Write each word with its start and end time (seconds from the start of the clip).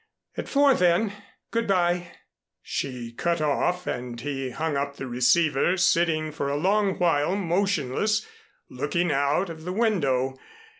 At 0.35 0.49
four, 0.49 0.73
then. 0.73 1.13
Good 1.51 1.67
by." 1.67 2.13
She 2.63 3.11
cut 3.13 3.39
off 3.39 3.85
and 3.85 4.19
he 4.19 4.49
hung 4.49 4.75
up 4.75 4.95
the 4.95 5.05
receiver, 5.05 5.77
sitting 5.77 6.31
for 6.31 6.49
a 6.49 6.57
long 6.57 6.97
while 6.97 7.35
motionless, 7.35 8.25
looking 8.67 9.11
out 9.11 9.51
of 9.51 9.63
the 9.63 9.71
window. 9.73 10.39